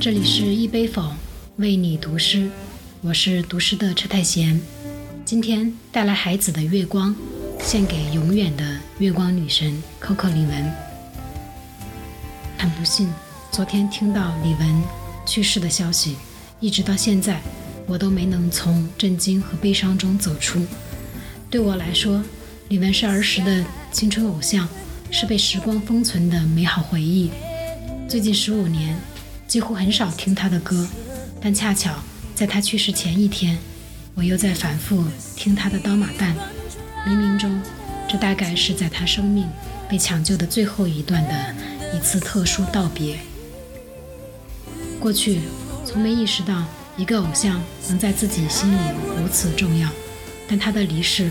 [0.00, 1.12] 这里是一杯否
[1.56, 2.48] 为你读诗，
[3.02, 4.58] 我是读诗的车太贤。
[5.26, 7.14] 今天带来孩子的月光，
[7.60, 9.70] 献给永远的月光女神
[10.02, 10.64] Coco 李玟。
[12.56, 13.12] 很不幸，
[13.52, 14.80] 昨天听到李玟
[15.26, 16.16] 去世的消息，
[16.60, 17.38] 一直到现在，
[17.86, 20.64] 我都没能从震惊和悲伤中走出。
[21.50, 22.24] 对我来说，
[22.70, 24.66] 李玟是儿时的青春偶像，
[25.10, 27.30] 是被时光封存的美好回忆。
[28.08, 28.96] 最近十五年，
[29.50, 30.86] 几乎很少听她的歌，
[31.42, 31.92] 但恰巧
[32.36, 33.58] 在她去世前一天。
[34.14, 35.04] 我又在反复
[35.34, 36.32] 听他的《刀马旦》，
[37.08, 37.60] 冥冥中，
[38.08, 39.48] 这大概是在他生命
[39.88, 41.54] 被抢救的最后一段的
[41.96, 43.18] 一次特殊道别。
[45.00, 45.40] 过去
[45.84, 46.64] 从没意识到
[46.96, 48.78] 一个偶像能在自己心里
[49.16, 49.88] 如此重要，
[50.46, 51.30] 但他的离世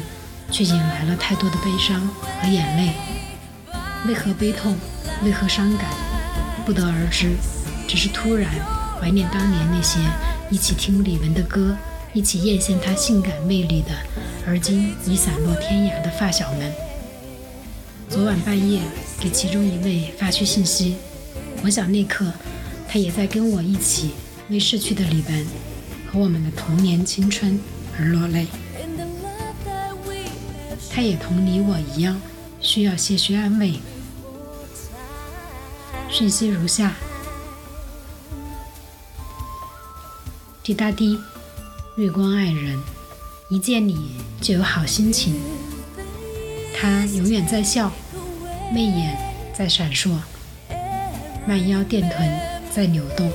[0.51, 2.01] 却引来了太多的悲伤
[2.41, 2.93] 和眼泪。
[4.07, 4.75] 为何悲痛？
[5.23, 5.89] 为何伤感？
[6.65, 7.35] 不得而知，
[7.89, 8.47] 只是突然
[9.01, 9.99] 怀念当年那些
[10.51, 11.75] 一起听李玟的歌。
[12.11, 13.91] 一起艳羡她性感魅力的，
[14.47, 16.73] 而今已散落天涯的发小们。
[18.09, 18.81] 昨晚半夜
[19.19, 20.95] 给其中一位发去信息，
[21.63, 22.25] 我想那刻
[22.87, 24.11] 他也在跟我一起
[24.49, 25.45] 为逝去的李玟
[26.11, 27.59] 和我们的童年青春
[27.99, 28.47] 而落泪。
[30.89, 32.19] 他也同你我一样
[32.59, 33.75] 需要些许安慰。
[36.09, 36.95] 讯息如下：
[40.69, 41.19] 滴答滴。
[41.95, 42.79] 月光爱人，
[43.49, 45.33] 一见你就有好心情。
[46.79, 47.91] 他永远在笑，
[48.71, 49.17] 媚眼
[49.51, 50.11] 在闪烁，
[51.47, 52.39] 慢腰垫臀
[52.71, 53.31] 在扭动。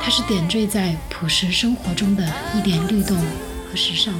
[0.00, 4.14] 他是点缀在朴实生活中的一点律动和时尚。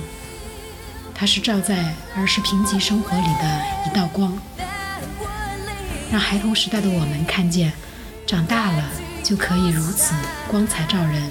[1.15, 4.37] 他是照在儿时贫瘠生活里的一道光，
[6.11, 7.73] 让孩童时代的我们看见，
[8.27, 8.83] 长大了
[9.23, 10.13] 就可以如此
[10.49, 11.31] 光彩照人。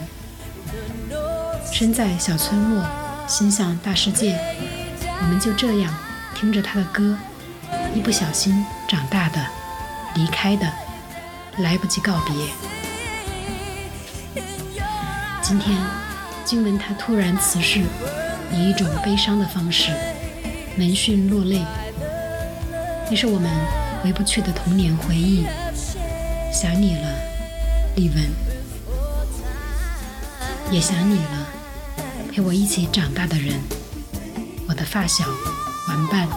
[1.70, 2.86] 身在小村落，
[3.28, 4.40] 心向大世界。
[5.22, 5.94] 我们就这样
[6.34, 7.18] 听着他的歌，
[7.94, 9.46] 一不小心长大的，
[10.16, 10.72] 离开的，
[11.58, 12.34] 来不及告别。
[15.42, 15.78] 今天
[16.46, 17.82] 经闻他突然辞世，
[18.54, 19.92] 以一种悲伤的方式
[20.78, 21.62] 闻讯落泪。
[23.10, 23.52] 那是我们
[24.02, 25.46] 回不去的童年回忆。
[26.56, 27.20] 想你了，
[27.98, 28.30] 李玟，
[30.72, 31.48] 也想你了。
[32.32, 33.60] 陪我一起长大的人，
[34.66, 35.26] 我的发小、
[35.90, 36.30] 玩伴，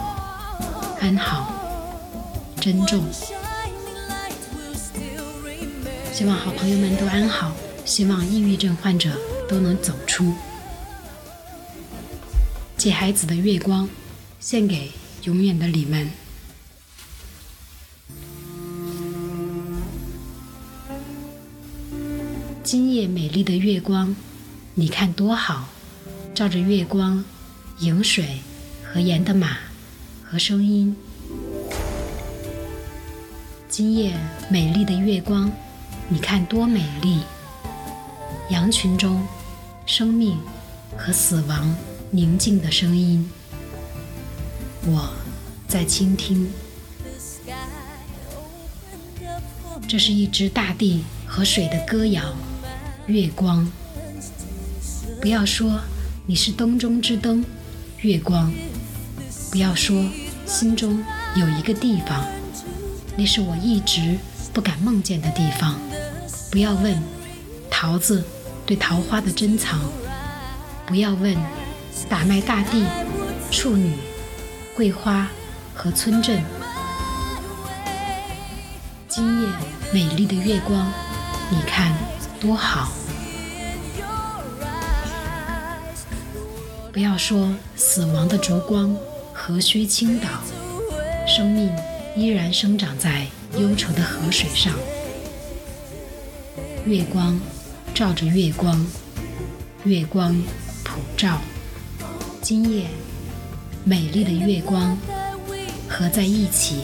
[0.99, 1.53] 安好，
[2.59, 3.01] 珍重。
[6.11, 7.53] 希望好朋友们都安好，
[7.85, 10.33] 希望抑郁症患者都能走出。
[12.75, 13.87] 借孩子的月光，
[14.41, 14.91] 献给
[15.23, 16.11] 永远的你们。
[22.71, 24.15] 今夜美丽的月光，
[24.75, 25.69] 你看多好。
[26.35, 27.25] 照着月光、
[27.79, 28.41] 饮水
[28.85, 29.57] 和盐的马
[30.23, 30.95] 和声音。
[33.67, 34.15] 今夜
[34.51, 35.51] 美丽的月光，
[36.09, 37.21] 你看多美丽！
[38.51, 39.25] 羊群中，
[39.87, 40.37] 生命
[40.95, 41.75] 和死亡
[42.11, 43.27] 宁静的声音。
[44.85, 45.11] 我
[45.67, 46.47] 在倾听。
[49.87, 52.31] 这是一只大地和水的歌谣。
[53.09, 53.67] 月光，
[55.19, 55.81] 不要说。
[56.27, 57.43] 你是灯中之灯，
[58.01, 58.53] 月光。
[59.49, 60.05] 不要说
[60.45, 61.03] 心中
[61.35, 62.23] 有一个地方，
[63.17, 64.15] 那是我一直
[64.53, 65.79] 不敢梦见的地方。
[66.51, 66.95] 不要问
[67.67, 68.23] 桃子
[68.63, 69.79] 对桃花的珍藏，
[70.85, 71.35] 不要问
[72.07, 72.85] 打麦大地、
[73.49, 73.93] 处女、
[74.75, 75.27] 桂花
[75.73, 76.43] 和村镇。
[79.07, 79.49] 今夜
[79.91, 80.93] 美丽的月光，
[81.49, 81.91] 你看
[82.39, 82.91] 多好。
[86.91, 88.95] 不要说死亡的烛光
[89.33, 90.27] 何须倾倒，
[91.27, 91.71] 生命
[92.15, 93.27] 依然生长在
[93.57, 94.73] 忧愁的河水上。
[96.85, 97.39] 月光
[97.93, 98.85] 照着月光，
[99.83, 100.35] 月光
[100.83, 101.39] 普照。
[102.41, 102.87] 今夜
[103.83, 104.97] 美丽的月光
[105.87, 106.81] 合在一起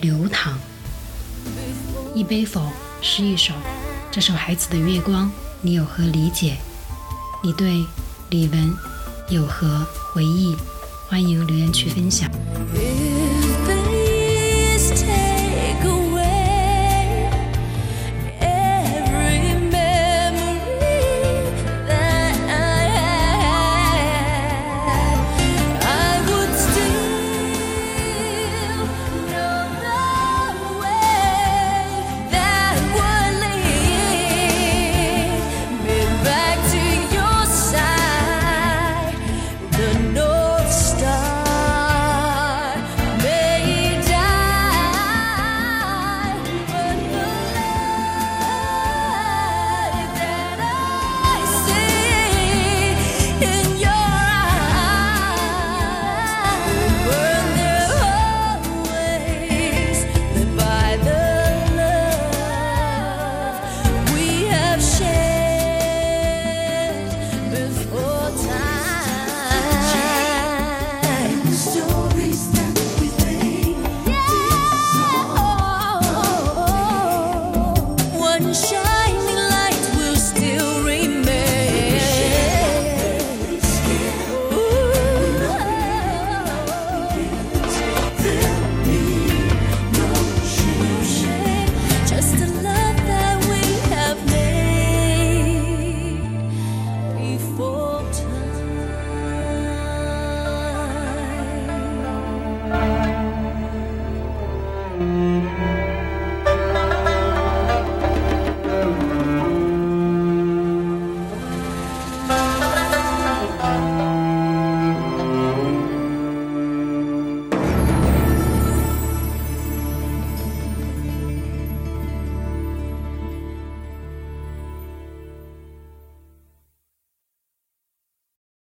[0.00, 0.56] 流淌。
[2.14, 2.70] 一杯否
[3.02, 3.52] 是一首，
[4.18, 5.30] 这首孩子的月光，
[5.60, 6.56] 你有何理解？
[7.40, 7.86] 你对
[8.30, 8.74] 李玟？
[9.28, 10.56] 有何回忆？
[11.06, 12.28] 欢迎留言区分享。
[78.54, 78.87] Show.